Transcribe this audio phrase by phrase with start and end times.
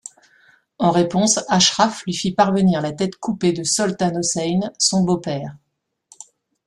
[0.79, 5.55] En réponse, Ashraf lui fit parvenir la tête coupée de Soltan Hossein, son beau-père.